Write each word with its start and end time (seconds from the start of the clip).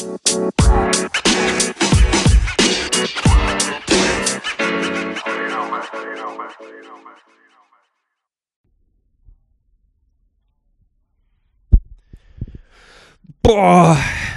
Boah, 0.00 0.16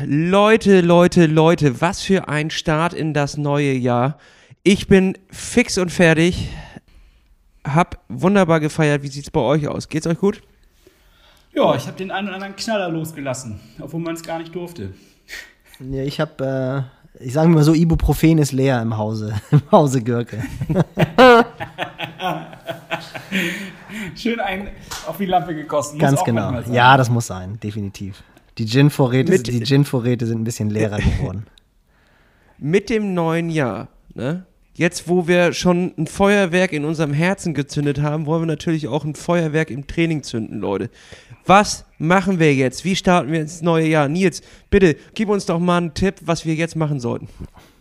Leute, 0.06 0.82
Leute, 0.82 1.28
Leute, 1.28 1.80
was 1.80 2.02
für 2.02 2.28
ein 2.28 2.50
Start 2.50 2.94
in 2.94 3.14
das 3.14 3.38
neue 3.38 3.72
Jahr. 3.72 4.18
Ich 4.64 4.88
bin 4.88 5.18
fix 5.30 5.78
und 5.78 5.92
fertig. 5.92 6.50
Hab 7.64 8.04
wunderbar 8.10 8.60
gefeiert. 8.60 9.02
Wie 9.02 9.08
sieht's 9.08 9.32
bei 9.32 9.40
euch 9.40 9.70
aus? 9.70 9.88
Geht's 9.88 10.08
euch 10.08 10.18
gut? 10.18 10.42
Ja, 11.54 11.74
ich 11.76 11.88
habe 11.88 11.96
den 11.96 12.12
einen 12.12 12.28
oder 12.28 12.36
anderen 12.36 12.58
Knaller 12.58 12.90
losgelassen, 12.90 13.62
obwohl 13.80 14.02
man 14.02 14.16
es 14.16 14.24
gar 14.24 14.40
nicht 14.40 14.54
durfte. 14.54 14.94
Ja, 15.80 16.04
ich 16.04 16.20
habe, 16.20 16.88
äh, 17.20 17.24
ich 17.24 17.34
sage 17.34 17.50
mal 17.50 17.64
so, 17.64 17.74
Ibuprofen 17.74 18.38
ist 18.38 18.52
leer 18.52 18.82
im 18.82 18.98
Hause, 18.98 19.34
im 19.52 19.62
Hause 19.72 20.02
Görke. 20.04 20.44
Schön 24.16 24.40
ein 24.40 24.70
auf 25.08 25.18
die 25.18 25.26
Lampe 25.26 25.56
gekostet. 25.56 26.00
Ganz 26.00 26.24
genau. 26.24 26.60
Ja, 26.72 26.98
das 26.98 27.10
muss 27.10 27.28
sein, 27.28 27.60
definitiv. 27.62 28.24
Die 28.58 28.66
Gin-Vorräte 28.66 29.32
Gin 29.42 29.86
sind 29.86 30.42
ein 30.42 30.44
bisschen 30.44 30.70
leerer 30.70 30.98
geworden. 31.20 31.48
Mit 32.60 32.90
dem 32.90 33.14
neuen 33.14 33.50
Jahr, 33.50 33.88
ne? 34.14 34.46
Jetzt, 34.76 35.08
wo 35.08 35.28
wir 35.28 35.54
schon 35.54 35.94
ein 35.98 36.08
Feuerwerk 36.08 36.74
in 36.74 36.84
unserem 36.84 37.14
Herzen 37.14 37.54
gezündet 37.54 38.02
haben, 38.02 38.26
wollen 38.26 38.42
wir 38.42 38.48
natürlich 38.48 38.88
auch 38.88 39.06
ein 39.06 39.14
Feuerwerk 39.14 39.70
im 39.70 39.86
Training 39.86 40.24
zünden, 40.24 40.60
Leute. 40.60 40.90
Was 41.46 41.86
machen 42.00 42.40
wir 42.40 42.56
jetzt? 42.56 42.84
Wie 42.84 42.96
starten 42.96 43.32
wir 43.32 43.42
ins 43.42 43.62
neue 43.62 43.88
Jahr? 43.88 44.08
Nils, 44.08 44.42
bitte, 44.72 44.96
gib 45.14 45.30
uns 45.30 45.46
doch 45.46 45.60
mal 45.60 45.78
einen 45.78 45.94
Tipp, 45.94 46.16
was 46.22 46.46
wir 46.46 46.56
jetzt 46.56 46.76
machen 46.76 47.00
sollten. 47.00 47.28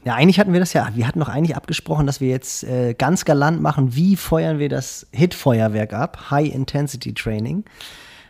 Ja, 0.05 0.17
eigentlich 0.17 0.39
hatten 0.39 0.53
wir 0.53 0.61
das 0.61 0.73
ja, 0.73 0.91
wir 0.95 1.07
hatten 1.07 1.21
doch 1.21 1.29
eigentlich 1.29 1.57
abgesprochen, 1.57 2.07
dass 2.07 2.21
wir 2.21 2.29
jetzt 2.29 2.65
äh, 2.65 2.93
ganz 2.93 3.25
galant 3.25 3.63
machen, 3.63 3.95
wie 3.95 4.17
feuern 4.17 4.59
wir 4.59 4.69
das 4.69 5.07
Hit-Feuerwerk 5.13 5.95
ab, 5.95 6.31
High-Intensity-Training. 6.31 7.65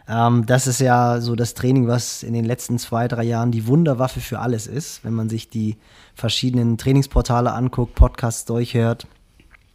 Ähm, 0.08 0.47
das 0.47 0.67
ist 0.67 0.81
ja 0.81 1.20
so 1.20 1.36
das 1.36 1.55
Training, 1.55 1.86
was 1.86 2.22
in 2.22 2.33
den 2.33 2.45
letzten 2.45 2.78
zwei, 2.78 3.08
drei 3.08 3.22
Jahren 3.22 3.53
die 3.53 3.67
Wunderwaffe 3.67 4.20
für 4.20 4.41
alles 4.41 4.67
ist, 4.67 5.05
wenn 5.05 5.14
man 5.14 5.28
sich 5.28 5.48
die 5.48 5.77
verschiedenen 6.14 6.78
Trainingsportale 6.78 7.53
anguckt, 7.53 7.94
Podcasts 7.94 8.44
durchhört 8.44 9.06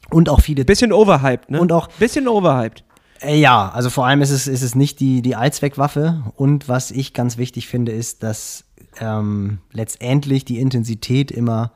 und 0.09 0.29
auch 0.29 0.41
viele. 0.41 0.65
Bisschen 0.65 0.93
overhyped, 0.93 1.51
ne? 1.51 1.59
Und 1.59 1.71
auch. 1.71 1.87
Bisschen 1.99 2.27
overhyped. 2.27 2.83
Äh, 3.21 3.39
ja, 3.39 3.69
also 3.69 3.89
vor 3.89 4.05
allem 4.05 4.21
ist 4.21 4.31
es, 4.31 4.47
ist 4.47 4.61
es 4.61 4.75
nicht 4.75 4.99
die, 4.99 5.21
die 5.21 5.35
Allzweckwaffe. 5.35 6.23
Und 6.35 6.67
was 6.67 6.91
ich 6.91 7.13
ganz 7.13 7.37
wichtig 7.37 7.67
finde, 7.67 7.91
ist, 7.91 8.23
dass 8.23 8.65
ähm, 8.99 9.59
letztendlich 9.71 10.45
die 10.45 10.59
Intensität 10.59 11.31
immer 11.31 11.71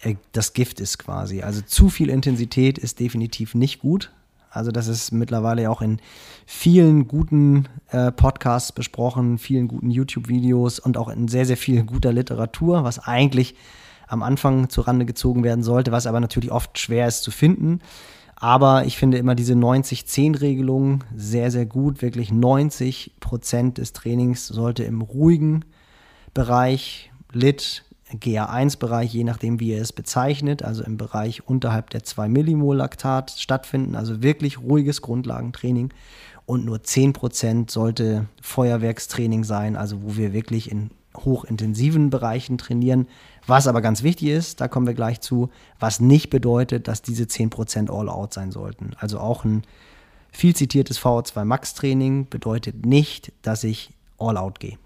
äh, 0.00 0.16
das 0.32 0.52
Gift 0.52 0.80
ist 0.80 0.98
quasi. 0.98 1.42
Also 1.42 1.60
zu 1.62 1.88
viel 1.88 2.08
Intensität 2.08 2.78
ist 2.78 3.00
definitiv 3.00 3.54
nicht 3.54 3.80
gut. 3.80 4.12
Also 4.50 4.72
das 4.72 4.88
ist 4.88 5.12
mittlerweile 5.12 5.70
auch 5.70 5.80
in 5.80 6.00
vielen 6.44 7.06
guten 7.06 7.68
äh, 7.90 8.10
Podcasts 8.10 8.72
besprochen, 8.72 9.38
vielen 9.38 9.68
guten 9.68 9.90
YouTube-Videos 9.90 10.80
und 10.80 10.96
auch 10.96 11.08
in 11.08 11.28
sehr, 11.28 11.46
sehr 11.46 11.56
viel 11.56 11.84
guter 11.84 12.12
Literatur, 12.12 12.82
was 12.82 12.98
eigentlich 12.98 13.54
am 14.08 14.24
Anfang 14.24 14.68
zurande 14.68 15.06
gezogen 15.06 15.44
werden 15.44 15.62
sollte, 15.62 15.92
was 15.92 16.08
aber 16.08 16.18
natürlich 16.18 16.50
oft 16.50 16.78
schwer 16.78 17.06
ist 17.06 17.22
zu 17.22 17.30
finden. 17.30 17.80
Aber 18.34 18.86
ich 18.86 18.96
finde 18.96 19.18
immer 19.18 19.34
diese 19.34 19.52
90-10-Regelung 19.52 21.04
sehr, 21.14 21.50
sehr 21.50 21.66
gut. 21.66 22.02
Wirklich 22.02 22.32
90 22.32 23.16
Prozent 23.20 23.78
des 23.78 23.92
Trainings 23.92 24.48
sollte 24.48 24.82
im 24.82 25.02
ruhigen 25.02 25.64
Bereich, 26.34 27.12
Lit, 27.32 27.84
GA1-Bereich, 28.12 29.12
je 29.12 29.24
nachdem, 29.24 29.60
wie 29.60 29.70
ihr 29.70 29.80
es 29.80 29.92
bezeichnet, 29.92 30.62
also 30.62 30.82
im 30.82 30.96
Bereich 30.96 31.46
unterhalb 31.46 31.90
der 31.90 32.02
2 32.02 32.28
Millimol 32.28 32.76
Laktat 32.76 33.30
stattfinden. 33.30 33.94
Also 33.94 34.22
wirklich 34.22 34.60
ruhiges 34.60 35.02
Grundlagentraining. 35.02 35.92
Und 36.46 36.64
nur 36.64 36.82
10 36.82 37.12
Prozent 37.12 37.70
sollte 37.70 38.26
Feuerwerkstraining 38.42 39.44
sein, 39.44 39.76
also 39.76 40.02
wo 40.02 40.16
wir 40.16 40.32
wirklich 40.32 40.70
in 40.70 40.90
hochintensiven 41.16 42.10
Bereichen 42.10 42.58
trainieren, 42.58 43.06
was 43.46 43.66
aber 43.66 43.80
ganz 43.80 44.02
wichtig 44.02 44.28
ist, 44.28 44.60
da 44.60 44.68
kommen 44.68 44.86
wir 44.86 44.94
gleich 44.94 45.20
zu, 45.20 45.50
was 45.78 46.00
nicht 46.00 46.30
bedeutet, 46.30 46.88
dass 46.88 47.02
diese 47.02 47.24
10% 47.24 47.90
All-Out 47.90 48.32
sein 48.32 48.52
sollten. 48.52 48.92
Also 48.98 49.18
auch 49.18 49.44
ein 49.44 49.62
viel 50.30 50.54
zitiertes 50.54 51.00
VO2 51.00 51.44
Max 51.44 51.74
Training 51.74 52.28
bedeutet 52.28 52.86
nicht, 52.86 53.32
dass 53.42 53.64
ich 53.64 53.92
All-Out 54.18 54.60
gehe. 54.60 54.78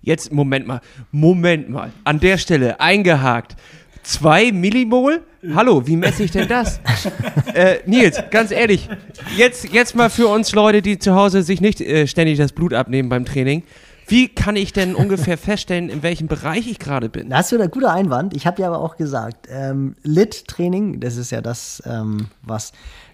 Jetzt, 0.00 0.32
Moment 0.32 0.66
mal, 0.66 0.80
Moment 1.12 1.68
mal. 1.68 1.92
An 2.04 2.20
der 2.20 2.38
Stelle 2.38 2.80
eingehakt. 2.80 3.56
Zwei 4.02 4.52
Millimol? 4.52 5.22
Hallo, 5.54 5.86
wie 5.86 5.96
messe 5.96 6.22
ich 6.22 6.30
denn 6.30 6.48
das? 6.48 6.80
äh, 7.54 7.78
Nils, 7.86 8.22
ganz 8.30 8.50
ehrlich, 8.50 8.88
jetzt, 9.36 9.72
jetzt 9.72 9.96
mal 9.96 10.10
für 10.10 10.28
uns 10.28 10.52
Leute, 10.52 10.80
die 10.82 10.98
zu 10.98 11.14
Hause 11.14 11.42
sich 11.42 11.60
nicht 11.60 11.80
äh, 11.80 12.06
ständig 12.06 12.38
das 12.38 12.52
Blut 12.52 12.72
abnehmen 12.72 13.08
beim 13.08 13.24
Training. 13.24 13.64
Wie 14.08 14.28
kann 14.28 14.54
ich 14.54 14.72
denn 14.72 14.94
ungefähr 14.94 15.36
feststellen, 15.36 15.88
in 15.88 16.02
welchem 16.02 16.28
Bereich 16.28 16.68
ich 16.68 16.78
gerade 16.78 17.08
bin? 17.08 17.30
Da 17.30 17.38
hast 17.38 17.50
du 17.50 17.56
einen 17.56 17.70
guten 17.70 17.86
Einwand. 17.86 18.34
Ich 18.34 18.46
habe 18.46 18.62
ja 18.62 18.68
aber 18.68 18.80
auch 18.80 18.96
gesagt, 18.96 19.48
ähm, 19.50 19.96
Lit-Training, 20.02 21.00
das 21.00 21.16
ist 21.16 21.32
ja 21.32 21.40
das, 21.40 21.82
ähm, 21.86 22.28
was 22.42 22.72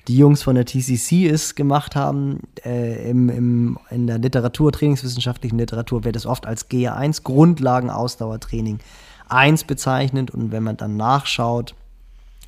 die 0.08 0.18
Jungs 0.18 0.42
von 0.42 0.54
der 0.54 0.66
TCC 0.66 1.26
ist 1.26 1.54
gemacht 1.54 1.96
haben. 1.96 2.40
Äh, 2.64 3.08
im, 3.08 3.30
im, 3.30 3.78
in 3.90 4.06
der 4.06 4.18
Literatur, 4.18 4.70
trainingswissenschaftlichen 4.70 5.58
Literatur, 5.58 6.04
wird 6.04 6.16
es 6.16 6.26
oft 6.26 6.46
als 6.46 6.68
GA1 6.68 7.22
Grundlagen-Ausdauertraining 7.22 8.78
1 9.30 9.64
bezeichnet. 9.64 10.30
Und 10.30 10.52
wenn 10.52 10.62
man 10.62 10.76
dann 10.76 10.98
nachschaut, 10.98 11.74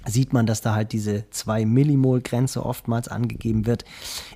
sieht 0.07 0.35
man, 0.35 0.45
dass 0.45 0.61
da 0.61 0.75
halt 0.75 0.93
diese 0.93 1.25
2 1.31 1.65
Millimol-Grenze 1.65 2.65
oftmals 2.65 3.09
angegeben 3.09 3.65
wird. 3.65 3.87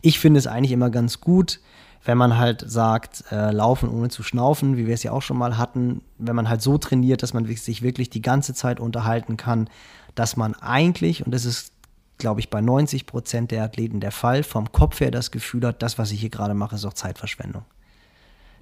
Ich 0.00 0.18
finde 0.18 0.38
es 0.38 0.46
eigentlich 0.46 0.72
immer 0.72 0.88
ganz 0.88 1.20
gut, 1.20 1.60
wenn 2.08 2.16
man 2.16 2.38
halt 2.38 2.64
sagt, 2.66 3.24
äh, 3.30 3.50
laufen 3.50 3.90
ohne 3.90 4.08
zu 4.08 4.22
schnaufen, 4.22 4.78
wie 4.78 4.86
wir 4.86 4.94
es 4.94 5.02
ja 5.02 5.12
auch 5.12 5.20
schon 5.20 5.36
mal 5.36 5.58
hatten, 5.58 6.00
wenn 6.16 6.34
man 6.34 6.48
halt 6.48 6.62
so 6.62 6.78
trainiert, 6.78 7.22
dass 7.22 7.34
man 7.34 7.44
sich 7.44 7.82
wirklich 7.82 8.08
die 8.08 8.22
ganze 8.22 8.54
Zeit 8.54 8.80
unterhalten 8.80 9.36
kann, 9.36 9.68
dass 10.14 10.34
man 10.34 10.54
eigentlich, 10.54 11.26
und 11.26 11.32
das 11.32 11.44
ist, 11.44 11.70
glaube 12.16 12.40
ich, 12.40 12.48
bei 12.48 12.62
90 12.62 13.04
Prozent 13.04 13.50
der 13.50 13.62
Athleten 13.62 14.00
der 14.00 14.10
Fall, 14.10 14.42
vom 14.42 14.72
Kopf 14.72 15.00
her 15.00 15.10
das 15.10 15.30
Gefühl 15.30 15.66
hat, 15.66 15.82
das, 15.82 15.98
was 15.98 16.10
ich 16.10 16.20
hier 16.20 16.30
gerade 16.30 16.54
mache, 16.54 16.76
ist 16.76 16.86
auch 16.86 16.94
Zeitverschwendung. 16.94 17.66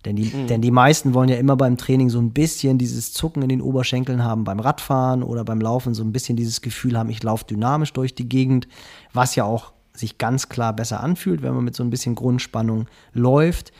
Denn 0.04 0.16
die, 0.16 0.24
mhm. 0.34 0.48
denn 0.48 0.60
die 0.60 0.72
meisten 0.72 1.14
wollen 1.14 1.28
ja 1.28 1.36
immer 1.36 1.56
beim 1.56 1.76
Training 1.76 2.10
so 2.10 2.18
ein 2.18 2.32
bisschen 2.32 2.78
dieses 2.78 3.12
Zucken 3.12 3.42
in 3.42 3.48
den 3.48 3.62
Oberschenkeln 3.62 4.24
haben, 4.24 4.42
beim 4.42 4.58
Radfahren 4.58 5.22
oder 5.22 5.44
beim 5.44 5.60
Laufen 5.60 5.94
so 5.94 6.02
ein 6.02 6.10
bisschen 6.10 6.36
dieses 6.36 6.62
Gefühl 6.62 6.98
haben, 6.98 7.10
ich 7.10 7.22
laufe 7.22 7.44
dynamisch 7.44 7.92
durch 7.92 8.12
die 8.12 8.28
Gegend, 8.28 8.66
was 9.12 9.36
ja 9.36 9.44
auch 9.44 9.75
sich 9.98 10.18
ganz 10.18 10.48
klar 10.48 10.74
besser 10.74 11.00
anfühlt, 11.00 11.42
wenn 11.42 11.54
man 11.54 11.64
mit 11.64 11.74
so 11.74 11.82
ein 11.82 11.90
bisschen 11.90 12.14
Grundspannung 12.14 12.86
läuft. 13.12 13.72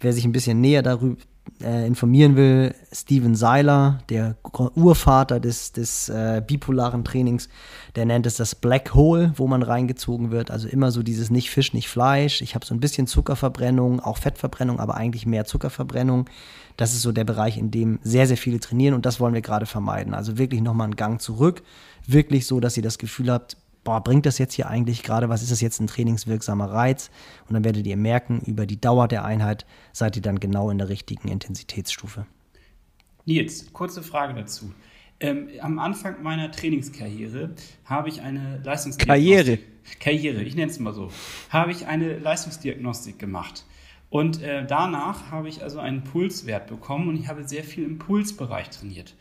Wer 0.00 0.12
sich 0.12 0.24
ein 0.24 0.32
bisschen 0.32 0.60
näher 0.60 0.82
darüber 0.82 1.16
äh, 1.62 1.86
informieren 1.86 2.36
will, 2.36 2.74
Steven 2.92 3.34
Seiler, 3.34 4.00
der 4.08 4.36
Urvater 4.74 5.40
des, 5.40 5.72
des 5.72 6.08
äh, 6.08 6.42
bipolaren 6.44 7.04
Trainings, 7.04 7.48
der 7.96 8.06
nennt 8.06 8.26
es 8.26 8.36
das 8.36 8.54
Black 8.54 8.94
Hole, 8.94 9.32
wo 9.36 9.46
man 9.46 9.62
reingezogen 9.62 10.30
wird. 10.30 10.50
Also 10.50 10.68
immer 10.68 10.90
so 10.90 11.02
dieses 11.02 11.30
nicht 11.30 11.50
Fisch, 11.50 11.72
nicht 11.72 11.88
Fleisch. 11.88 12.42
Ich 12.42 12.54
habe 12.54 12.66
so 12.66 12.74
ein 12.74 12.80
bisschen 12.80 13.06
Zuckerverbrennung, 13.06 14.00
auch 14.00 14.18
Fettverbrennung, 14.18 14.80
aber 14.80 14.96
eigentlich 14.96 15.26
mehr 15.26 15.44
Zuckerverbrennung. 15.44 16.28
Das 16.76 16.92
ist 16.92 17.02
so 17.02 17.12
der 17.12 17.24
Bereich, 17.24 17.56
in 17.56 17.70
dem 17.70 18.00
sehr, 18.02 18.26
sehr 18.26 18.36
viele 18.36 18.58
trainieren 18.58 18.94
und 18.94 19.06
das 19.06 19.20
wollen 19.20 19.34
wir 19.34 19.42
gerade 19.42 19.66
vermeiden. 19.66 20.14
Also 20.14 20.38
wirklich 20.38 20.60
nochmal 20.60 20.86
einen 20.86 20.96
Gang 20.96 21.20
zurück. 21.20 21.62
Wirklich 22.06 22.46
so, 22.46 22.58
dass 22.58 22.76
ihr 22.76 22.82
das 22.82 22.98
Gefühl 22.98 23.30
habt, 23.30 23.56
boah, 23.84 24.02
bringt 24.02 24.26
das 24.26 24.38
jetzt 24.38 24.54
hier 24.54 24.68
eigentlich 24.68 25.02
gerade, 25.02 25.28
was 25.28 25.42
ist 25.42 25.52
das 25.52 25.60
jetzt 25.60 25.80
ein 25.80 25.86
trainingswirksamer 25.86 26.70
Reiz? 26.70 27.10
Und 27.48 27.54
dann 27.54 27.64
werdet 27.64 27.86
ihr 27.86 27.96
merken, 27.96 28.40
über 28.46 28.66
die 28.66 28.80
Dauer 28.80 29.06
der 29.06 29.24
Einheit 29.24 29.66
seid 29.92 30.16
ihr 30.16 30.22
dann 30.22 30.40
genau 30.40 30.70
in 30.70 30.78
der 30.78 30.88
richtigen 30.88 31.28
Intensitätsstufe. 31.28 32.26
Nils, 33.26 33.72
kurze 33.72 34.02
Frage 34.02 34.34
dazu. 34.34 34.72
Ähm, 35.20 35.48
am 35.60 35.78
Anfang 35.78 36.22
meiner 36.22 36.50
Trainingskarriere 36.50 37.50
habe 37.84 38.08
ich 38.08 38.20
eine 38.20 38.60
Leistungsdiagnostik. 38.64 39.06
Karriere. 39.06 39.58
Karriere, 40.00 40.42
ich 40.42 40.56
nenne 40.56 40.70
es 40.70 40.78
mal 40.78 40.92
so. 40.92 41.10
Habe 41.50 41.70
ich 41.70 41.86
eine 41.86 42.18
Leistungsdiagnostik 42.18 43.18
gemacht. 43.18 43.64
Und 44.10 44.42
äh, 44.42 44.66
danach 44.66 45.30
habe 45.30 45.48
ich 45.48 45.62
also 45.62 45.78
einen 45.78 46.04
Pulswert 46.04 46.66
bekommen 46.66 47.08
und 47.08 47.16
ich 47.16 47.28
habe 47.28 47.46
sehr 47.48 47.64
viel 47.64 47.84
im 47.84 47.98
Pulsbereich 47.98 48.70
trainiert. 48.70 49.14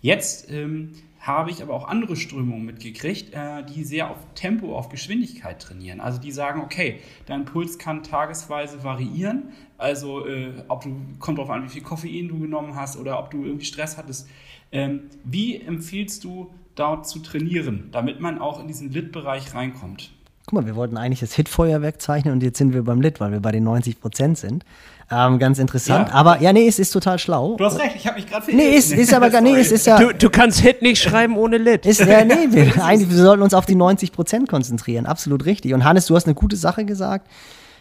Jetzt 0.00 0.50
ähm, 0.50 0.92
habe 1.20 1.50
ich 1.50 1.62
aber 1.62 1.74
auch 1.74 1.88
andere 1.88 2.16
Strömungen 2.16 2.64
mitgekriegt, 2.64 3.34
äh, 3.34 3.64
die 3.64 3.84
sehr 3.84 4.10
auf 4.10 4.18
Tempo, 4.34 4.76
auf 4.76 4.88
Geschwindigkeit 4.88 5.60
trainieren. 5.60 6.00
Also 6.00 6.20
die 6.20 6.30
sagen, 6.30 6.60
okay, 6.60 7.00
dein 7.26 7.44
Puls 7.44 7.78
kann 7.78 8.02
tagesweise 8.02 8.84
variieren. 8.84 9.50
Also 9.76 10.26
äh, 10.26 10.52
ob 10.68 10.82
du, 10.82 10.96
kommt 11.18 11.38
darauf 11.38 11.50
an, 11.50 11.64
wie 11.64 11.68
viel 11.68 11.82
Koffein 11.82 12.28
du 12.28 12.38
genommen 12.38 12.76
hast 12.76 12.96
oder 12.96 13.18
ob 13.18 13.30
du 13.30 13.44
irgendwie 13.44 13.64
Stress 13.64 13.96
hattest. 13.96 14.28
Ähm, 14.70 15.10
wie 15.24 15.60
empfiehlst 15.60 16.22
du 16.24 16.52
dort 16.74 17.08
zu 17.08 17.18
trainieren, 17.18 17.88
damit 17.90 18.20
man 18.20 18.38
auch 18.38 18.60
in 18.60 18.68
diesen 18.68 18.92
Lit-Bereich 18.92 19.54
reinkommt? 19.54 20.12
Guck 20.48 20.62
mal, 20.62 20.66
wir 20.66 20.76
wollten 20.76 20.96
eigentlich 20.96 21.20
das 21.20 21.34
Hitfeuerwerk 21.34 22.00
zeichnen 22.00 22.32
und 22.32 22.42
jetzt 22.42 22.56
sind 22.56 22.72
wir 22.72 22.82
beim 22.82 23.02
Lit, 23.02 23.20
weil 23.20 23.32
wir 23.32 23.40
bei 23.40 23.52
den 23.52 23.64
90 23.64 24.00
Prozent 24.00 24.38
sind. 24.38 24.64
Ähm, 25.10 25.38
ganz 25.38 25.58
interessant. 25.58 26.08
Ja. 26.08 26.14
Aber 26.14 26.40
ja, 26.40 26.54
nee, 26.54 26.66
es 26.66 26.78
ist 26.78 26.90
total 26.90 27.18
schlau. 27.18 27.56
Du 27.56 27.66
hast 27.66 27.78
recht, 27.78 27.96
ich 27.96 28.06
habe 28.06 28.16
mich 28.16 28.26
gerade 28.26 28.50
Nee, 28.56 28.70
ist, 28.70 28.90
ist 28.90 29.12
aber 29.12 29.28
gar, 29.28 29.42
nee, 29.42 29.56
es 29.56 29.70
ist 29.70 29.86
ja. 29.86 29.98
Du, 29.98 30.14
du 30.14 30.30
kannst 30.30 30.60
Hit 30.60 30.80
nicht 30.80 31.02
schreiben 31.02 31.36
ohne 31.36 31.58
Lit. 31.58 31.84
Ist, 31.84 32.00
ja, 32.00 32.24
nee, 32.24 32.48
wir, 32.50 32.82
eigentlich, 32.82 33.10
wir 33.10 33.18
sollten 33.18 33.42
uns 33.42 33.52
auf 33.52 33.66
die 33.66 33.74
90 33.74 34.10
Prozent 34.10 34.48
konzentrieren. 34.48 35.04
Absolut 35.04 35.44
richtig. 35.44 35.74
Und 35.74 35.84
Hannes, 35.84 36.06
du 36.06 36.16
hast 36.16 36.24
eine 36.24 36.34
gute 36.34 36.56
Sache 36.56 36.86
gesagt. 36.86 37.28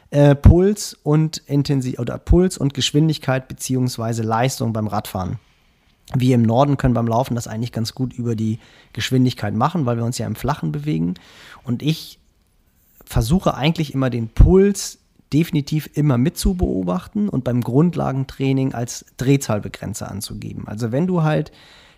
Äh, 0.10 0.36
Puls 0.36 0.98
und 1.04 1.38
Intensi 1.46 1.98
oder 2.00 2.18
Puls 2.18 2.58
und 2.58 2.74
Geschwindigkeit 2.74 3.48
beziehungsweise 3.48 4.24
Leistung 4.24 4.74
beim 4.74 4.88
Radfahren. 4.88 5.40
Wir 6.16 6.36
im 6.36 6.42
Norden 6.42 6.76
können 6.76 6.94
beim 6.94 7.08
Laufen 7.08 7.36
das 7.36 7.48
eigentlich 7.48 7.72
ganz 7.72 7.96
gut 7.96 8.12
über 8.12 8.36
die 8.36 8.60
Geschwindigkeit 8.92 9.54
machen, 9.54 9.86
weil 9.86 9.96
wir 9.96 10.04
uns 10.04 10.18
ja 10.18 10.28
im 10.28 10.36
Flachen 10.36 10.74
bewegen. 10.74 11.14
Und 11.64 11.82
ich 11.82 12.17
versuche 13.08 13.56
eigentlich 13.56 13.94
immer 13.94 14.10
den 14.10 14.30
Puls 14.30 15.00
definitiv 15.34 15.90
immer 15.94 16.18
mit 16.18 16.38
zu 16.38 16.56
beobachten 16.56 17.30
und 17.30 17.44
beim 17.44 17.62
Grundlagentraining 17.62 18.74
als 18.74 19.06
Drehzahlbegrenzer 19.18 20.10
anzugeben. 20.10 20.68
Also 20.68 20.92
wenn 20.92 21.08
du 21.08 21.24
halt 21.24 21.52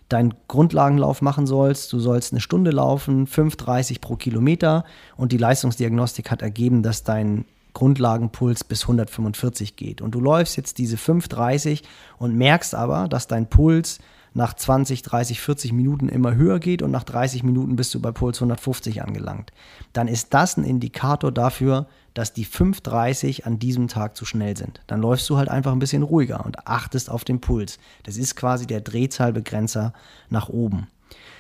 deinen 0.08 0.34
Grundlagenlauf 0.48 1.22
machen 1.22 1.46
sollst, 1.46 1.94
du 1.94 2.00
sollst 2.00 2.34
eine 2.34 2.42
Stunde 2.42 2.72
laufen, 2.72 3.28
5,30 3.28 4.02
pro 4.02 4.16
Kilometer 4.16 4.84
und 5.16 5.32
die 5.32 5.38
Leistungsdiagnostik 5.38 6.32
hat 6.32 6.42
ergeben, 6.42 6.82
dass 6.82 7.04
dein 7.04 7.46
Grundlagenpuls 7.74 8.64
bis 8.64 8.84
145 8.84 9.76
geht. 9.76 10.02
Und 10.02 10.16
du 10.16 10.20
läufst 10.20 10.58
jetzt 10.58 10.80
diese 10.80 10.98
5,30 10.98 11.84
und 12.18 12.36
merkst 12.36 12.74
aber, 12.74 13.08
dass 13.08 13.28
dein 13.28 13.48
Puls 13.48 14.00
nach 14.40 14.54
20, 14.54 15.02
30, 15.02 15.42
40 15.42 15.74
Minuten 15.74 16.08
immer 16.08 16.34
höher 16.34 16.60
geht 16.60 16.82
und 16.82 16.92
nach 16.92 17.04
30 17.04 17.44
Minuten 17.44 17.76
bist 17.76 17.94
du 17.94 18.00
bei 18.00 18.14
Puls 18.14 18.38
150 18.38 19.04
angelangt. 19.04 19.52
Dann 19.92 20.08
ist 20.08 20.34
das 20.34 20.56
ein 20.56 20.64
Indikator 20.64 21.30
dafür, 21.32 21.88
dass 22.14 22.32
die 22.32 22.46
5,30 22.46 23.44
an 23.44 23.60
diesem 23.60 23.90
Tag 23.90 24.16
zu 24.16 24.24
schnell 24.24 24.56
sind. 24.56 24.80
Dann 24.88 25.02
läufst 25.02 25.30
du 25.30 25.38
halt 25.38 25.50
einfach 25.50 25.74
ein 25.74 25.80
bisschen 25.80 26.04
ruhiger 26.04 26.46
und 26.46 26.68
achtest 26.68 27.10
auf 27.10 27.26
den 27.26 27.42
Puls. 27.42 27.80
Das 28.04 28.16
ist 28.16 28.38
quasi 28.38 28.66
der 28.66 28.80
Drehzahlbegrenzer 28.80 29.92
nach 30.30 30.48
oben. 30.48 30.88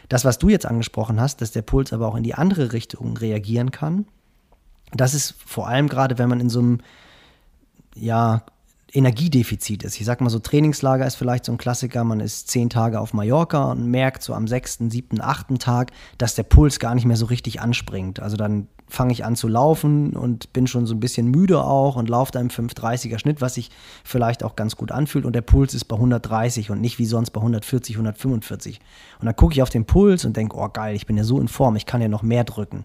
Das, 0.10 0.25
was 0.25 0.38
du 0.38 0.50
jetzt 0.50 0.66
angesprochen 0.66 1.22
hast, 1.22 1.42
dass 1.42 1.51
der 1.51 1.62
Puls 1.62 1.94
aber 1.94 2.06
auch 2.06 2.16
in 2.16 2.24
die 2.24 2.36
andere 2.36 2.74
Richtung 2.74 3.16
reagieren 3.16 3.72
kann, 3.72 4.07
das 4.92 5.13
ist 5.13 5.36
vor 5.46 5.69
allem 5.69 5.88
gerade, 5.88 6.18
wenn 6.18 6.28
man 6.28 6.42
in 6.42 6.50
so 6.50 6.60
einem 6.60 6.80
ja, 7.96 8.44
Energiedefizit 8.91 9.83
ist. 9.83 10.00
Ich 10.00 10.06
sag 10.06 10.21
mal 10.21 10.30
so, 10.30 10.39
Trainingslager 10.39 11.06
ist 11.06 11.15
vielleicht 11.15 11.45
so 11.45 11.51
ein 11.51 11.57
Klassiker. 11.57 12.03
Man 12.03 12.19
ist 12.19 12.47
zehn 12.50 12.69
Tage 12.69 13.00
auf 13.00 13.13
Mallorca 13.13 13.71
und 13.71 13.86
merkt 13.86 14.24
so 14.24 14.33
am 14.33 14.47
sechsten, 14.47 14.89
siebten, 14.89 15.21
achten 15.21 15.59
Tag, 15.59 15.91
dass 16.18 16.36
der 16.36 16.44
Puls 16.44 16.80
gar 16.80 16.95
nicht 16.95 17.06
mehr 17.06 17.18
so 17.18 17.25
richtig 17.25 17.62
anspringt. 17.62 18.19
Also 18.19 18.38
dann 18.38 18.68
fange 18.89 19.13
ich 19.13 19.24
an 19.24 19.36
zu 19.36 19.47
laufen 19.47 20.13
und 20.13 20.51
bin 20.51 20.65
schon 20.65 20.88
so 20.88 20.95
ein 20.95 21.00
bisschen 21.00 21.27
müde 21.27 21.63
auch 21.63 21.95
und 21.95 22.09
laufe 22.09 22.31
da 22.31 22.39
im 22.39 22.47
530er 22.47 23.19
Schnitt, 23.19 23.39
was 23.39 23.53
sich 23.53 23.69
vielleicht 24.03 24.44
auch 24.44 24.56
ganz 24.56 24.75
gut 24.75 24.91
anfühlt 24.91 25.25
und 25.25 25.33
der 25.33 25.41
Puls 25.41 25.75
ist 25.75 25.86
bei 25.86 25.95
130 25.95 26.71
und 26.71 26.81
nicht 26.81 26.97
wie 26.97 27.06
sonst 27.06 27.30
bei 27.30 27.39
140, 27.39 27.95
145. 27.95 28.80
Und 29.19 29.27
dann 29.27 29.36
gucke 29.36 29.53
ich 29.53 29.62
auf 29.62 29.69
den 29.69 29.86
Puls 29.86 30.25
und 30.25 30.36
denke, 30.36 30.57
oh 30.57 30.69
geil, 30.69 30.95
ich 30.95 31.06
bin 31.06 31.18
ja 31.18 31.24
so 31.24 31.39
in 31.39 31.47
Form, 31.47 31.75
ich 31.75 31.86
kann 31.86 32.01
ja 32.01 32.07
noch 32.07 32.24
mehr 32.24 32.44
drücken. 32.44 32.83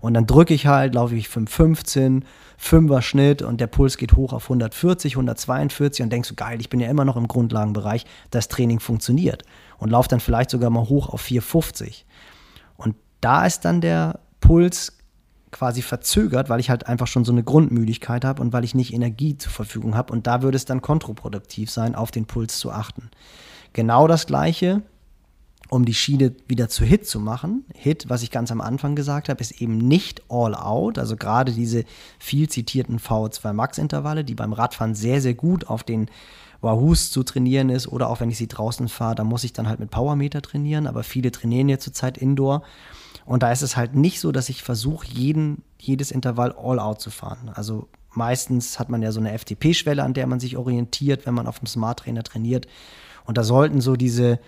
Und 0.00 0.14
dann 0.14 0.26
drücke 0.26 0.54
ich 0.54 0.66
halt, 0.66 0.94
laufe 0.94 1.14
ich 1.14 1.28
515, 1.28 2.24
5er 2.60 3.02
Schnitt 3.02 3.42
und 3.42 3.60
der 3.60 3.66
Puls 3.66 3.96
geht 3.96 4.14
hoch 4.14 4.32
auf 4.32 4.44
140, 4.44 5.14
142 5.14 6.02
und 6.02 6.10
denkst 6.10 6.28
so, 6.28 6.34
geil, 6.34 6.60
ich 6.60 6.70
bin 6.70 6.80
ja 6.80 6.88
immer 6.88 7.04
noch 7.04 7.16
im 7.16 7.28
Grundlagenbereich, 7.28 8.06
das 8.30 8.48
Training 8.48 8.80
funktioniert. 8.80 9.42
Und 9.78 9.90
laufe 9.90 10.08
dann 10.08 10.20
vielleicht 10.20 10.50
sogar 10.50 10.70
mal 10.70 10.88
hoch 10.88 11.10
auf 11.10 11.20
450. 11.20 12.06
Und 12.76 12.96
da 13.20 13.44
ist 13.44 13.64
dann 13.64 13.80
der 13.80 14.20
Puls 14.40 14.96
quasi 15.50 15.82
verzögert, 15.82 16.48
weil 16.48 16.60
ich 16.60 16.70
halt 16.70 16.86
einfach 16.86 17.06
schon 17.06 17.24
so 17.24 17.32
eine 17.32 17.42
Grundmüdigkeit 17.42 18.24
habe 18.24 18.42
und 18.42 18.52
weil 18.52 18.64
ich 18.64 18.74
nicht 18.74 18.92
Energie 18.92 19.36
zur 19.36 19.52
Verfügung 19.52 19.94
habe. 19.94 20.12
Und 20.12 20.26
da 20.26 20.42
würde 20.42 20.56
es 20.56 20.64
dann 20.64 20.82
kontraproduktiv 20.82 21.70
sein, 21.70 21.94
auf 21.94 22.10
den 22.10 22.26
Puls 22.26 22.58
zu 22.58 22.70
achten. 22.70 23.10
Genau 23.72 24.06
das 24.06 24.26
gleiche, 24.26 24.82
um 25.68 25.84
die 25.84 25.94
Schiene 25.94 26.34
wieder 26.46 26.68
zu 26.68 26.84
Hit 26.84 27.06
zu 27.06 27.20
machen. 27.20 27.64
Hit, 27.74 28.08
was 28.08 28.22
ich 28.22 28.30
ganz 28.30 28.50
am 28.52 28.60
Anfang 28.60 28.94
gesagt 28.94 29.28
habe, 29.28 29.40
ist 29.40 29.60
eben 29.60 29.78
nicht 29.78 30.22
all 30.28 30.54
out. 30.54 30.98
Also 30.98 31.16
gerade 31.16 31.52
diese 31.52 31.84
viel 32.18 32.48
zitierten 32.48 32.98
VO2 32.98 33.52
Max 33.52 33.78
Intervalle, 33.78 34.24
die 34.24 34.34
beim 34.34 34.52
Radfahren 34.52 34.94
sehr, 34.94 35.20
sehr 35.20 35.34
gut 35.34 35.66
auf 35.68 35.82
den 35.82 36.08
Wahoos 36.60 37.10
zu 37.10 37.22
trainieren 37.22 37.68
ist 37.68 37.86
oder 37.86 38.08
auch 38.08 38.20
wenn 38.20 38.30
ich 38.30 38.38
sie 38.38 38.48
draußen 38.48 38.88
fahre, 38.88 39.14
da 39.14 39.24
muss 39.24 39.44
ich 39.44 39.52
dann 39.52 39.68
halt 39.68 39.78
mit 39.78 39.90
Powermeter 39.90 40.40
trainieren, 40.40 40.86
aber 40.86 41.02
viele 41.02 41.30
trainieren 41.30 41.68
ja 41.68 41.78
zurzeit 41.78 42.16
Indoor. 42.16 42.62
Und 43.24 43.42
da 43.42 43.52
ist 43.52 43.62
es 43.62 43.76
halt 43.76 43.94
nicht 43.94 44.20
so, 44.20 44.32
dass 44.32 44.48
ich 44.48 44.62
versuche, 44.62 45.06
jedes 45.78 46.10
Intervall 46.10 46.52
all 46.52 46.78
out 46.78 47.00
zu 47.00 47.10
fahren. 47.10 47.50
Also 47.52 47.88
meistens 48.12 48.78
hat 48.78 48.88
man 48.88 49.02
ja 49.02 49.12
so 49.12 49.20
eine 49.20 49.36
FTP-Schwelle, 49.36 50.02
an 50.02 50.14
der 50.14 50.26
man 50.26 50.40
sich 50.40 50.56
orientiert, 50.56 51.26
wenn 51.26 51.34
man 51.34 51.46
auf 51.46 51.58
dem 51.58 51.66
Smart 51.66 52.00
Trainer 52.00 52.22
trainiert. 52.22 52.66
Und 53.24 53.36
da 53.36 53.42
sollten 53.42 53.80
so 53.80 53.96
diese 53.96 54.38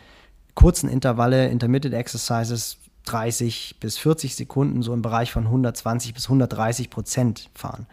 kurzen 0.59 0.89
Intervalle, 0.89 1.47
Intermittent 1.51 1.95
Exercises, 1.95 2.79
30 3.05 3.77
bis 3.79 3.97
40 3.97 4.35
Sekunden 4.35 4.83
so 4.83 4.93
im 4.93 5.03
Bereich 5.03 5.31
von 5.31 5.45
120 5.45 6.15
bis 6.15 6.25
130 6.25 6.91
Prozent 6.91 7.49
fahren. 7.55 7.87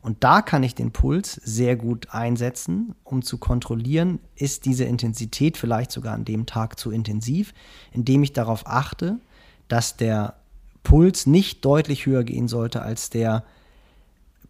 Und 0.00 0.24
da 0.24 0.42
kann 0.42 0.64
ich 0.64 0.74
den 0.74 0.90
Puls 0.90 1.34
sehr 1.34 1.76
gut 1.76 2.08
einsetzen, 2.10 2.96
um 3.04 3.22
zu 3.22 3.38
kontrollieren, 3.38 4.18
ist 4.34 4.64
diese 4.64 4.82
Intensität 4.82 5.56
vielleicht 5.56 5.92
sogar 5.92 6.14
an 6.14 6.24
dem 6.24 6.44
Tag 6.44 6.76
zu 6.80 6.90
intensiv, 6.90 7.54
indem 7.92 8.24
ich 8.24 8.32
darauf 8.32 8.66
achte, 8.66 9.20
dass 9.68 9.96
der 9.96 10.34
Puls 10.82 11.24
nicht 11.24 11.64
deutlich 11.64 12.04
höher 12.04 12.24
gehen 12.24 12.48
sollte 12.48 12.82
als 12.82 13.10
der 13.10 13.44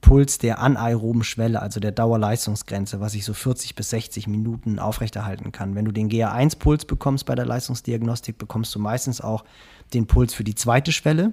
Puls 0.00 0.38
der 0.38 0.60
anaeroben 0.60 1.24
Schwelle, 1.24 1.60
also 1.60 1.80
der 1.80 1.92
Dauerleistungsgrenze, 1.92 3.00
was 3.00 3.14
ich 3.14 3.24
so 3.24 3.34
40 3.34 3.74
bis 3.74 3.90
60 3.90 4.28
Minuten 4.28 4.78
aufrechterhalten 4.78 5.50
kann. 5.52 5.74
Wenn 5.74 5.84
du 5.84 5.92
den 5.92 6.08
GA1-Puls 6.08 6.84
bekommst 6.84 7.26
bei 7.26 7.34
der 7.34 7.46
Leistungsdiagnostik, 7.46 8.38
bekommst 8.38 8.74
du 8.74 8.78
meistens 8.78 9.20
auch 9.20 9.44
den 9.94 10.06
Puls 10.06 10.34
für 10.34 10.44
die 10.44 10.54
zweite 10.54 10.92
Schwelle. 10.92 11.32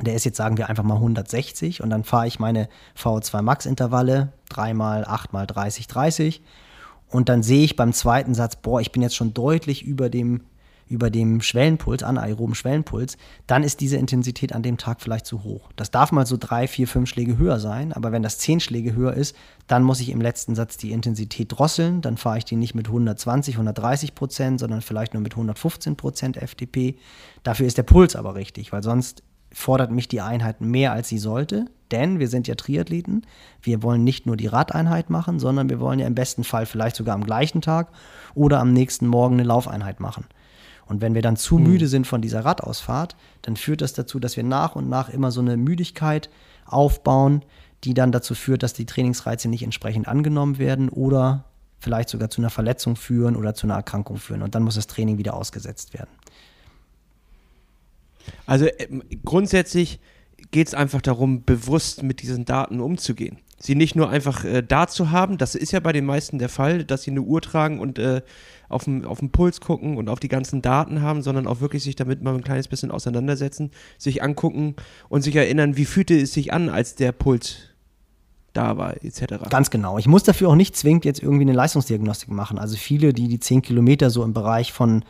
Der 0.00 0.14
ist 0.14 0.24
jetzt, 0.24 0.36
sagen 0.36 0.58
wir, 0.58 0.68
einfach 0.68 0.82
mal 0.82 0.96
160 0.96 1.82
und 1.82 1.90
dann 1.90 2.04
fahre 2.04 2.26
ich 2.26 2.38
meine 2.38 2.68
VO2 2.98 3.40
Max-Intervalle, 3.40 4.32
dreimal, 4.48 5.04
achtmal 5.04 5.46
30, 5.46 5.86
30 5.86 6.42
und 7.08 7.28
dann 7.28 7.42
sehe 7.42 7.64
ich 7.64 7.76
beim 7.76 7.92
zweiten 7.92 8.34
Satz, 8.34 8.56
boah, 8.56 8.80
ich 8.80 8.92
bin 8.92 9.00
jetzt 9.00 9.16
schon 9.16 9.32
deutlich 9.32 9.84
über 9.84 10.10
dem 10.10 10.42
über 10.88 11.10
dem 11.10 11.40
Schwellenpuls, 11.40 12.02
anaeroben 12.02 12.54
Schwellenpuls, 12.54 13.16
dann 13.46 13.62
ist 13.62 13.80
diese 13.80 13.96
Intensität 13.96 14.52
an 14.52 14.62
dem 14.62 14.78
Tag 14.78 15.00
vielleicht 15.00 15.26
zu 15.26 15.42
hoch. 15.42 15.70
Das 15.76 15.90
darf 15.90 16.12
mal 16.12 16.26
so 16.26 16.36
drei, 16.38 16.68
vier, 16.68 16.86
fünf 16.86 17.08
Schläge 17.08 17.38
höher 17.38 17.58
sein, 17.58 17.92
aber 17.92 18.12
wenn 18.12 18.22
das 18.22 18.38
zehn 18.38 18.60
Schläge 18.60 18.94
höher 18.94 19.14
ist, 19.14 19.34
dann 19.66 19.82
muss 19.82 20.00
ich 20.00 20.10
im 20.10 20.20
letzten 20.20 20.54
Satz 20.54 20.76
die 20.76 20.92
Intensität 20.92 21.48
drosseln. 21.50 22.02
Dann 22.02 22.16
fahre 22.16 22.38
ich 22.38 22.44
die 22.44 22.56
nicht 22.56 22.74
mit 22.74 22.86
120, 22.86 23.54
130 23.54 24.14
Prozent, 24.14 24.60
sondern 24.60 24.80
vielleicht 24.80 25.14
nur 25.14 25.22
mit 25.22 25.32
115 25.32 25.96
Prozent 25.96 26.36
FTP. 26.36 26.94
Dafür 27.42 27.66
ist 27.66 27.78
der 27.78 27.82
Puls 27.82 28.14
aber 28.14 28.36
richtig, 28.36 28.72
weil 28.72 28.82
sonst 28.82 29.22
fordert 29.52 29.90
mich 29.90 30.06
die 30.06 30.20
Einheit 30.20 30.60
mehr, 30.60 30.92
als 30.92 31.08
sie 31.08 31.18
sollte. 31.18 31.66
Denn 31.90 32.18
wir 32.18 32.28
sind 32.28 32.48
ja 32.48 32.56
Triathleten. 32.56 33.26
Wir 33.62 33.82
wollen 33.82 34.02
nicht 34.02 34.26
nur 34.26 34.36
die 34.36 34.48
Radeinheit 34.48 35.08
machen, 35.08 35.38
sondern 35.38 35.70
wir 35.70 35.80
wollen 35.80 35.98
ja 35.98 36.06
im 36.06 36.14
besten 36.14 36.44
Fall 36.44 36.66
vielleicht 36.66 36.96
sogar 36.96 37.14
am 37.14 37.24
gleichen 37.24 37.60
Tag 37.60 37.88
oder 38.34 38.58
am 38.60 38.72
nächsten 38.72 39.06
Morgen 39.06 39.34
eine 39.34 39.44
Laufeinheit 39.44 40.00
machen. 40.00 40.26
Und 40.86 41.00
wenn 41.00 41.14
wir 41.14 41.22
dann 41.22 41.36
zu 41.36 41.58
Hm. 41.58 41.64
müde 41.64 41.88
sind 41.88 42.06
von 42.06 42.22
dieser 42.22 42.44
Radausfahrt, 42.44 43.16
dann 43.42 43.56
führt 43.56 43.80
das 43.80 43.92
dazu, 43.92 44.18
dass 44.18 44.36
wir 44.36 44.44
nach 44.44 44.76
und 44.76 44.88
nach 44.88 45.08
immer 45.08 45.30
so 45.30 45.40
eine 45.40 45.56
Müdigkeit 45.56 46.30
aufbauen, 46.64 47.44
die 47.84 47.94
dann 47.94 48.12
dazu 48.12 48.34
führt, 48.34 48.62
dass 48.62 48.72
die 48.72 48.86
Trainingsreize 48.86 49.48
nicht 49.48 49.62
entsprechend 49.62 50.08
angenommen 50.08 50.58
werden 50.58 50.88
oder 50.88 51.44
vielleicht 51.78 52.08
sogar 52.08 52.30
zu 52.30 52.40
einer 52.40 52.50
Verletzung 52.50 52.96
führen 52.96 53.36
oder 53.36 53.54
zu 53.54 53.66
einer 53.66 53.74
Erkrankung 53.74 54.16
führen. 54.16 54.42
Und 54.42 54.54
dann 54.54 54.62
muss 54.62 54.76
das 54.76 54.86
Training 54.86 55.18
wieder 55.18 55.34
ausgesetzt 55.34 55.94
werden. 55.94 56.10
Also 58.46 58.66
ähm, 58.78 59.02
grundsätzlich 59.24 60.00
geht 60.50 60.68
es 60.68 60.74
einfach 60.74 61.02
darum, 61.02 61.44
bewusst 61.44 62.02
mit 62.02 62.22
diesen 62.22 62.44
Daten 62.44 62.80
umzugehen. 62.80 63.38
Sie 63.58 63.74
nicht 63.74 63.96
nur 63.96 64.10
einfach 64.10 64.44
äh, 64.44 64.62
da 64.62 64.86
zu 64.86 65.10
haben, 65.10 65.38
das 65.38 65.54
ist 65.54 65.72
ja 65.72 65.80
bei 65.80 65.92
den 65.92 66.04
meisten 66.04 66.38
der 66.38 66.50
Fall, 66.50 66.84
dass 66.84 67.02
sie 67.02 67.10
eine 67.10 67.22
Uhr 67.22 67.40
tragen 67.40 67.80
und 67.80 67.98
äh, 67.98 68.20
auf 68.68 68.84
den 68.84 69.04
auf 69.04 69.20
den 69.20 69.30
Puls 69.30 69.60
gucken 69.60 69.96
und 69.96 70.08
auf 70.08 70.20
die 70.20 70.28
ganzen 70.28 70.60
Daten 70.60 71.00
haben, 71.00 71.22
sondern 71.22 71.46
auch 71.46 71.60
wirklich 71.60 71.82
sich 71.82 71.96
damit 71.96 72.22
mal 72.22 72.34
ein 72.34 72.44
kleines 72.44 72.68
bisschen 72.68 72.90
auseinandersetzen, 72.90 73.70
sich 73.96 74.22
angucken 74.22 74.74
und 75.08 75.22
sich 75.22 75.36
erinnern, 75.36 75.76
wie 75.76 75.86
fühlte 75.86 76.20
es 76.20 76.34
sich 76.34 76.52
an, 76.52 76.68
als 76.68 76.96
der 76.96 77.12
Puls 77.12 77.56
da 78.52 78.76
war, 78.76 79.02
etc. 79.02 79.48
Ganz 79.50 79.70
genau. 79.70 79.98
Ich 79.98 80.06
muss 80.06 80.22
dafür 80.22 80.48
auch 80.48 80.54
nicht 80.54 80.76
zwingend 80.76 81.04
jetzt 81.04 81.22
irgendwie 81.22 81.42
eine 81.42 81.52
Leistungsdiagnostik 81.52 82.30
machen. 82.30 82.58
Also 82.58 82.76
viele, 82.76 83.12
die 83.12 83.28
die 83.28 83.38
10 83.38 83.62
Kilometer 83.62 84.10
so 84.10 84.24
im 84.24 84.32
Bereich 84.32 84.72
von 84.72 85.04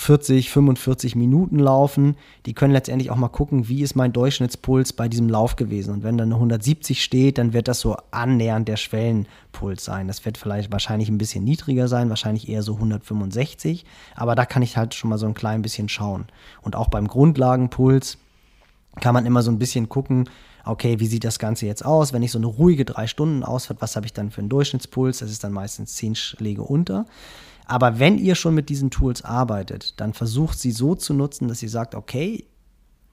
40, 0.00 0.50
45 0.50 1.16
Minuten 1.16 1.58
laufen, 1.58 2.14
die 2.46 2.54
können 2.54 2.72
letztendlich 2.72 3.10
auch 3.10 3.16
mal 3.16 3.28
gucken, 3.28 3.68
wie 3.68 3.82
ist 3.82 3.96
mein 3.96 4.12
Durchschnittspuls 4.12 4.92
bei 4.92 5.08
diesem 5.08 5.28
Lauf 5.28 5.56
gewesen. 5.56 5.92
Und 5.92 6.02
wenn 6.04 6.16
dann 6.16 6.28
eine 6.28 6.36
170 6.36 7.02
steht, 7.02 7.36
dann 7.36 7.52
wird 7.52 7.66
das 7.66 7.80
so 7.80 7.96
annähernd 8.12 8.68
der 8.68 8.76
Schwellenpuls 8.76 9.84
sein. 9.84 10.06
Das 10.06 10.24
wird 10.24 10.38
vielleicht 10.38 10.70
wahrscheinlich 10.70 11.08
ein 11.08 11.18
bisschen 11.18 11.42
niedriger 11.42 11.88
sein, 11.88 12.10
wahrscheinlich 12.10 12.48
eher 12.48 12.62
so 12.62 12.74
165. 12.74 13.84
Aber 14.14 14.36
da 14.36 14.46
kann 14.46 14.62
ich 14.62 14.76
halt 14.76 14.94
schon 14.94 15.10
mal 15.10 15.18
so 15.18 15.26
ein 15.26 15.34
klein 15.34 15.62
bisschen 15.62 15.88
schauen. 15.88 16.26
Und 16.62 16.76
auch 16.76 16.90
beim 16.90 17.08
Grundlagenpuls 17.08 18.18
kann 19.00 19.14
man 19.14 19.26
immer 19.26 19.42
so 19.42 19.50
ein 19.50 19.58
bisschen 19.58 19.88
gucken, 19.88 20.28
okay, 20.68 21.00
wie 21.00 21.06
sieht 21.06 21.24
das 21.24 21.38
Ganze 21.38 21.66
jetzt 21.66 21.84
aus? 21.84 22.12
Wenn 22.12 22.22
ich 22.22 22.32
so 22.32 22.38
eine 22.38 22.46
ruhige 22.46 22.84
drei 22.84 23.06
Stunden 23.06 23.42
ausfahrt, 23.42 23.80
was 23.80 23.96
habe 23.96 24.06
ich 24.06 24.12
dann 24.12 24.30
für 24.30 24.40
einen 24.40 24.50
Durchschnittspuls? 24.50 25.18
Das 25.18 25.30
ist 25.30 25.42
dann 25.42 25.52
meistens 25.52 25.94
zehn 25.94 26.14
Schläge 26.14 26.62
unter. 26.62 27.06
Aber 27.66 27.98
wenn 27.98 28.18
ihr 28.18 28.34
schon 28.34 28.54
mit 28.54 28.68
diesen 28.68 28.90
Tools 28.90 29.22
arbeitet, 29.24 29.94
dann 30.00 30.14
versucht 30.14 30.58
sie 30.58 30.70
so 30.70 30.94
zu 30.94 31.14
nutzen, 31.14 31.48
dass 31.48 31.62
ihr 31.62 31.68
sagt, 31.68 31.94
okay, 31.94 32.46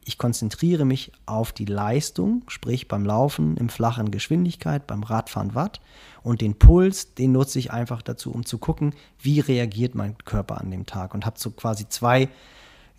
ich 0.05 0.17
konzentriere 0.17 0.85
mich 0.85 1.11
auf 1.25 1.51
die 1.51 1.65
Leistung, 1.65 2.43
sprich 2.47 2.87
beim 2.87 3.05
Laufen 3.05 3.57
im 3.57 3.69
flachen 3.69 4.11
Geschwindigkeit, 4.11 4.85
beim 4.85 5.03
Radfahren 5.03 5.55
Watt 5.55 5.81
und 6.21 6.41
den 6.41 6.59
Puls, 6.59 7.15
den 7.15 7.31
nutze 7.31 7.57
ich 7.57 7.71
einfach 7.71 8.01
dazu, 8.01 8.31
um 8.31 8.45
zu 8.45 8.59
gucken, 8.59 8.93
wie 9.19 9.39
reagiert 9.39 9.95
mein 9.95 10.17
Körper 10.19 10.61
an 10.61 10.69
dem 10.69 10.85
Tag 10.85 11.13
und 11.15 11.25
habe 11.25 11.39
so 11.39 11.51
quasi 11.51 11.89
zwei 11.89 12.29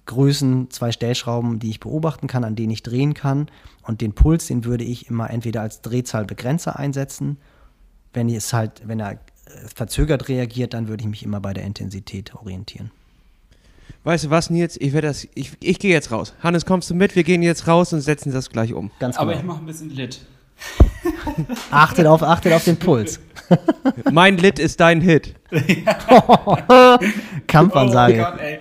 Größen, 0.06 0.70
zwei 0.70 0.92
Stellschrauben, 0.92 1.58
die 1.58 1.70
ich 1.70 1.80
beobachten 1.80 2.26
kann, 2.26 2.44
an 2.44 2.56
denen 2.56 2.70
ich 2.70 2.82
drehen 2.82 3.14
kann 3.14 3.48
und 3.82 4.00
den 4.00 4.14
Puls, 4.14 4.46
den 4.46 4.64
würde 4.64 4.84
ich 4.84 5.10
immer 5.10 5.30
entweder 5.30 5.62
als 5.62 5.82
Drehzahlbegrenzer 5.82 6.78
einsetzen, 6.78 7.38
wenn 8.12 8.28
es 8.28 8.52
halt, 8.52 8.82
wenn 8.86 9.00
er 9.00 9.12
äh, 9.12 9.18
verzögert 9.74 10.28
reagiert, 10.28 10.74
dann 10.74 10.88
würde 10.88 11.02
ich 11.02 11.08
mich 11.08 11.22
immer 11.22 11.40
bei 11.40 11.52
der 11.52 11.64
Intensität 11.64 12.34
orientieren. 12.34 12.90
Weißt 14.04 14.24
du 14.24 14.30
was, 14.30 14.50
Nils? 14.50 14.76
Ich 14.80 14.92
werde 14.92 15.08
das. 15.08 15.26
Ich, 15.34 15.52
ich 15.60 15.80
gehe 15.80 15.90
jetzt 15.90 16.12
raus. 16.12 16.32
Hannes, 16.40 16.64
kommst 16.64 16.88
du 16.88 16.94
mit? 16.94 17.16
Wir 17.16 17.24
gehen 17.24 17.42
jetzt 17.42 17.66
raus 17.66 17.92
und 17.92 18.00
setzen 18.02 18.32
das 18.32 18.50
gleich 18.50 18.72
um. 18.72 18.92
Ganz 19.00 19.16
Aber 19.16 19.32
genau. 19.32 19.40
ich 19.40 19.46
mache 19.46 19.58
ein 19.58 19.66
bisschen 19.66 19.90
Lit. 19.90 20.24
Achtet 21.72 22.06
auf, 22.06 22.22
achtet 22.22 22.52
auf 22.52 22.64
den 22.64 22.76
Puls. 22.78 23.20
Mein 24.10 24.36
Lit 24.38 24.58
ist 24.58 24.80
dein 24.80 25.00
Hit. 25.00 25.34
Kampfansage. 27.46 28.20
Oh 28.20 28.30
Gott, 28.30 28.40
ey. 28.40 28.58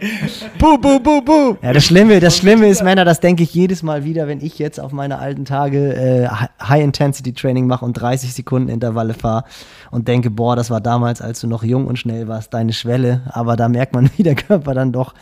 Bu, 0.60 0.77
bu, 0.77 1.00
bu, 1.00 1.22
bu. 1.22 1.58
Ja, 1.62 1.74
das 1.74 1.86
Schlimme, 1.86 2.20
das 2.20 2.38
Schlimme 2.38 2.68
ist, 2.68 2.84
Männer, 2.84 3.06
das 3.06 3.20
denke 3.20 3.44
ich 3.44 3.54
jedes 3.54 3.82
Mal 3.84 4.04
wieder, 4.04 4.27
wenn 4.27 4.42
ich 4.42 4.60
jetzt 4.60 4.80
auf 4.80 4.92
meine 4.92 5.18
alten 5.20 5.46
Tage 5.46 5.96
äh, 5.96 6.27
High-Intensity-Training 6.63 7.65
mache 7.68 7.86
und 7.86 7.94
30 7.94 8.34
Sekunden 8.34 8.70
Intervalle 8.70 9.13
fahre 9.13 9.46
und 9.92 10.08
denke, 10.08 10.30
boah, 10.30 10.56
das 10.56 10.70
war 10.70 10.82
damals, 10.82 11.22
als 11.22 11.42
du 11.42 11.48
noch 11.48 11.63
jung 11.63 11.88
und 11.88 11.98
schnell 11.98 12.27
warst, 12.27 12.54
deine 12.54 12.74
Schwelle. 12.74 13.22
Aber 13.30 13.56
da 13.56 13.68
merkt 13.68 13.94
man, 13.94 14.10
wie 14.18 14.24
der 14.24 14.36
Körper 14.36 14.74
dann 14.74 14.92
doch 14.92 15.13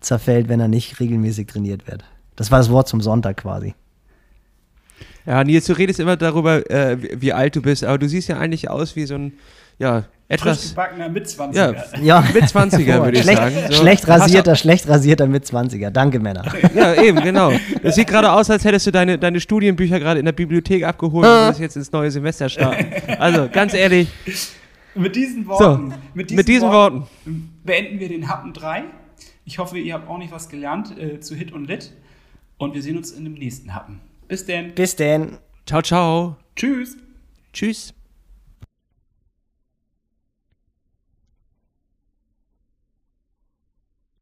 zerfällt, 0.00 0.48
wenn 0.48 0.60
er 0.60 0.68
nicht 0.68 1.00
regelmäßig 1.00 1.48
trainiert 1.48 1.88
wird. 1.88 2.04
Das 2.36 2.50
war 2.52 2.58
das 2.58 2.70
Wort 2.70 2.86
zum 2.88 3.00
Sonntag 3.00 3.38
quasi. 3.38 3.74
Ja, 5.28 5.44
Nils, 5.44 5.66
du 5.66 5.74
redest 5.74 6.00
immer 6.00 6.16
darüber, 6.16 6.68
äh, 6.70 6.96
wie, 7.02 7.20
wie 7.20 7.32
alt 7.34 7.54
du 7.54 7.60
bist, 7.60 7.84
aber 7.84 7.98
du 7.98 8.08
siehst 8.08 8.28
ja 8.28 8.38
eigentlich 8.38 8.70
aus 8.70 8.96
wie 8.96 9.04
so 9.04 9.14
ein, 9.16 9.34
ja, 9.78 10.04
etwas. 10.26 10.70
gebackener 10.70 11.08
Mitzwanziger. 11.10 11.74
Ja, 12.00 12.20
Ja. 12.22 12.24
mit 12.32 12.44
20er 12.44 13.02
würde 13.04 13.18
ich 13.18 13.22
schlecht, 13.24 13.38
sagen. 13.38 13.54
So. 13.68 13.74
Schlecht 13.74 14.08
rasierter, 14.08 14.56
schlecht 14.56 14.88
rasierter 14.88 15.26
mit 15.26 15.44
20er. 15.44 15.90
Danke, 15.90 16.18
Männer. 16.18 16.44
Ja, 16.74 16.94
eben, 17.02 17.20
genau. 17.20 17.52
Das 17.82 17.94
sieht 17.94 18.08
gerade 18.08 18.32
aus, 18.32 18.50
als 18.50 18.64
hättest 18.64 18.86
du 18.86 18.90
deine, 18.90 19.18
deine 19.18 19.38
Studienbücher 19.40 19.98
gerade 20.00 20.18
in 20.18 20.24
der 20.26 20.32
Bibliothek 20.32 20.84
abgeholt 20.84 21.26
und 21.26 21.32
würdest 21.32 21.60
jetzt 21.60 21.76
ins 21.76 21.92
neue 21.92 22.10
Semester 22.10 22.48
starten. 22.48 22.86
Also, 23.18 23.48
ganz 23.52 23.74
ehrlich, 23.74 24.08
Mit 24.94 25.14
diesen 25.14 25.46
Worten, 25.46 25.92
mit 26.14 26.30
diesen 26.48 26.68
Worten. 26.70 27.04
beenden 27.64 28.00
wir 28.00 28.08
den 28.08 28.28
Happen 28.28 28.52
3. 28.54 28.84
Ich 29.44 29.58
hoffe, 29.58 29.78
ihr 29.78 29.94
habt 29.94 30.08
auch 30.08 30.18
nicht 30.18 30.32
was 30.32 30.48
gelernt 30.48 30.94
äh, 30.98 31.20
zu 31.20 31.34
Hit 31.34 31.52
und 31.52 31.66
Lit. 31.68 31.92
Und 32.58 32.74
wir 32.74 32.82
sehen 32.82 32.96
uns 32.96 33.12
in 33.12 33.24
dem 33.24 33.34
nächsten 33.34 33.74
Happen. 33.74 34.00
Bis 34.28 34.44
denn. 34.44 34.74
Bis 34.74 34.94
denn. 34.96 35.38
ciao, 35.66 35.82
ciao. 35.82 36.36
Tschüss. 36.54 36.96
Tschüss. 37.52 37.94